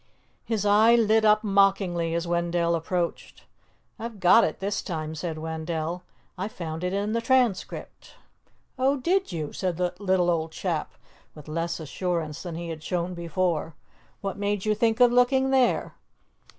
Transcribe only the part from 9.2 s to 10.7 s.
you?" said the little old